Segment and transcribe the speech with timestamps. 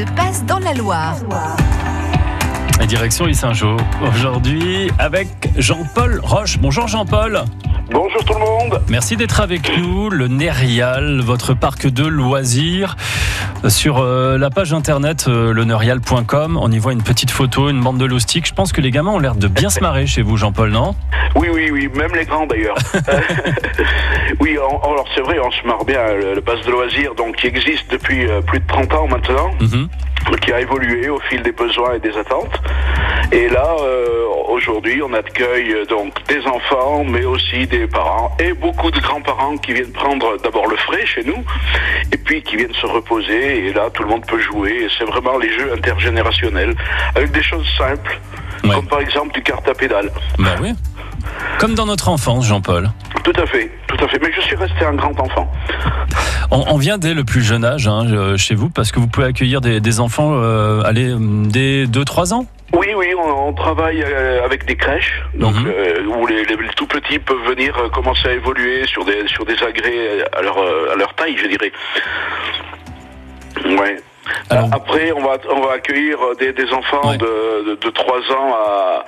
[0.00, 1.16] se passe dans la Loire.
[2.78, 3.76] La direction Saint-Jean.
[4.02, 6.58] Aujourd'hui avec Jean-Paul Roche.
[6.58, 7.44] Bonjour Jean-Paul.
[7.92, 8.80] Bonjour tout le monde.
[8.88, 10.08] Merci d'être avec nous.
[10.08, 12.96] Le Nerial, votre parc de loisirs.
[13.68, 17.98] Sur euh, la page internet euh, lenerial.com, on y voit une petite photo, une bande
[17.98, 18.46] de loustiques.
[18.46, 20.94] Je pense que les gamins ont l'air de bien se marrer chez vous, Jean-Paul, non?
[21.34, 22.76] Oui, oui, oui, même les grands d'ailleurs.
[24.40, 26.06] oui, alors c'est vrai, on se marre bien.
[26.14, 29.50] Le, le de loisirs, donc qui existe depuis euh, plus de 30 ans maintenant.
[29.60, 29.88] Mhm.
[30.42, 32.60] qui a évolué au fil des besoins et des attentes.
[33.32, 38.52] Et là, euh, aujourd'hui, on accueille euh, donc des enfants, mais aussi des parents et
[38.52, 41.42] beaucoup de grands-parents qui viennent prendre d'abord le frais chez nous,
[42.12, 43.66] et puis qui viennent se reposer.
[43.66, 44.88] Et là, tout le monde peut jouer.
[44.98, 46.74] C'est vraiment les jeux intergénérationnels
[47.14, 48.18] avec des choses simples,
[48.62, 48.74] Ouais.
[48.74, 50.10] comme par exemple du carte à pédale.
[50.38, 50.74] Bah oui.
[51.58, 52.90] Comme dans notre enfance, Jean-Paul.
[53.24, 54.18] Tout à fait, tout à fait.
[54.22, 55.50] Mais je suis resté un grand enfant.
[56.50, 59.06] On, on vient dès le plus jeune âge hein, euh, chez vous parce que vous
[59.06, 62.46] pouvez accueillir des, des enfants euh, allez, dès 2-3 ans?
[62.72, 65.66] Oui, oui, on, on travaille euh, avec des crèches, donc Mhm.
[65.66, 69.44] euh, où les, les- les tout petits peuvent venir commencer à évoluer sur des sur
[69.44, 71.72] des agrès à leur à leur taille, je dirais.
[73.64, 73.96] Ouais.
[74.50, 77.18] Alors- Après, on va on va accueillir des, des enfants Ouais.
[77.18, 79.04] de, de, de 3 ans à,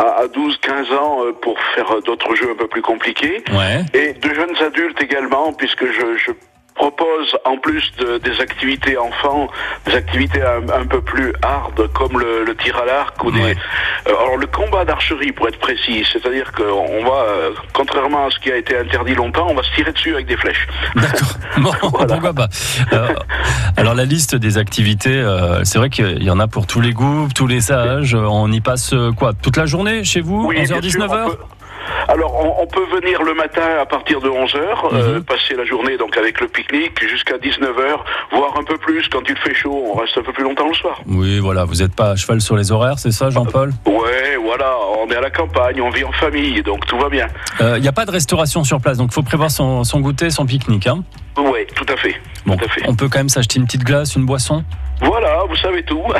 [0.00, 3.42] à, à 12, 15 ans euh, pour faire euh, d'autres jeux un peu plus compliqués.
[3.52, 3.84] Ouais.
[3.94, 6.30] Et de jeunes adultes également, puisque je, je
[6.84, 9.48] propose en plus de, des activités enfants,
[9.86, 13.40] des activités un, un peu plus hard comme le, le tir à l'arc ou des,
[13.40, 13.56] Ouais.
[14.08, 18.38] euh, alors le combat d'archerie pour être précis, c'est-à-dire qu'on va, euh, contrairement à ce
[18.38, 20.66] qui a été interdit longtemps, on va se tirer dessus avec des flèches.
[20.96, 21.28] D'accord.
[21.58, 22.48] Bon, pourquoi pas.
[22.92, 23.08] Euh,
[23.76, 25.18] alors la liste des activités,
[25.64, 28.14] c'est vrai qu'il y en a pour tous les goûts, tous les âges.
[28.14, 31.28] On y passe quoi Toute la journée chez vous Oui, 11h, bien sûr, 19h on
[31.30, 31.38] peut-
[32.12, 34.58] Alors, on, on peut venir le matin à partir de 11h,
[34.92, 35.22] euh, Mhm.
[35.24, 38.00] passer la journée donc avec le pique-nique jusqu'à 19h,
[38.32, 40.74] voire un peu plus quand il fait chaud, on reste un peu plus longtemps le
[40.74, 41.00] soir.
[41.06, 43.72] Oui, voilà, vous n'êtes pas à cheval sur les horaires, c'est ça, Jean-Paul?
[43.86, 44.72] Ouais, voilà,
[45.02, 47.26] on est à la campagne, on vit en famille, donc tout va bien.
[47.60, 50.30] Il n'y a pas de restauration sur place, donc il faut prévoir son, son goûter,
[50.30, 50.86] son pique-nique.
[50.86, 51.02] Hein?
[51.38, 52.14] Ouais, tout à fait.
[52.44, 52.82] bon, Tout à fait.
[52.86, 54.64] on peut quand même s'acheter une petite glace, une boisson?
[55.00, 56.02] Voilà, vous savez tout.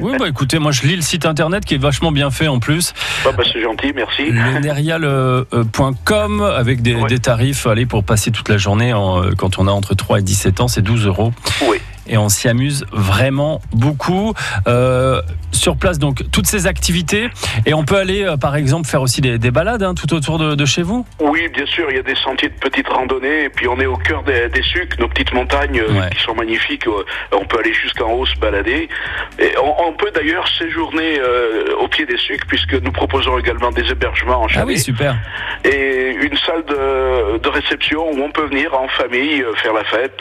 [0.00, 2.60] Oui, bah écoutez, moi je lis le site internet qui est vachement bien fait en
[2.60, 2.94] plus,
[3.24, 4.30] bah, bah, c'est gentil, merci.
[4.30, 7.08] lenerial.com avec des, Ouais.
[7.08, 10.20] des tarifs allez, pour passer toute la journée en, euh, quand on a entre 3
[10.20, 11.34] et 17 ans, c'est 12 euros.
[11.68, 11.71] Oui.
[12.06, 14.34] Et on s'y amuse vraiment beaucoup.
[14.66, 15.20] Euh,
[15.52, 17.28] sur place, donc, toutes ces activités.
[17.66, 20.38] Et on peut aller, euh, par exemple, faire aussi des, des balades hein, tout autour
[20.38, 21.06] de, de chez vous.
[21.20, 23.86] Oui, bien sûr, il y a des sentiers de petites randonnées, et puis on est
[23.86, 26.08] au cœur des, des sucs, nos petites montagnes euh, Ouais.
[26.16, 26.86] qui sont magnifiques.
[27.32, 28.88] On peut aller jusqu'en haut se balader.
[29.38, 31.20] Et on, on peut d'ailleurs séjourner
[31.80, 35.16] au pied des sucs, puisque nous proposons également des hébergements en Ah chalet oui, super.
[35.64, 40.18] et une salle de, de réception où on peut venir en famille faire la fête.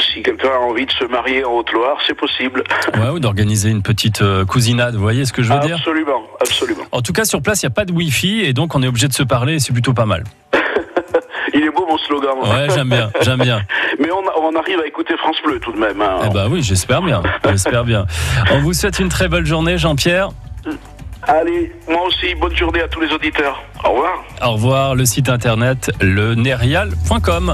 [0.00, 2.64] Si quelqu'un a envie de se marier en Haute-Loire, c'est possible.
[2.94, 5.76] Ouais, ou d'organiser une petite euh, cousinade, vous voyez ce que je veux dire?
[5.76, 6.84] Absolument, absolument.
[6.92, 8.88] En tout cas, sur place, il n'y a pas de Wi-Fi et donc on est
[8.88, 10.24] obligé de se parler et c'est plutôt pas mal.
[11.54, 12.36] Il est beau mon slogan.
[12.42, 13.62] Ouais, j'aime bien, j'aime bien.
[13.98, 16.00] Mais on, arrive à écouter France Bleu tout de même.
[16.00, 16.20] hein.
[16.24, 18.06] Eh ben oui, j'espère bien, j'espère bien.
[18.52, 20.28] On vous souhaite une très belle journée, Jean-Pierre.
[21.26, 23.62] Allez, moi aussi, bonne journée à tous les auditeurs.
[23.84, 24.24] Au revoir.
[24.42, 27.52] Au revoir, le site internet lenerial.com.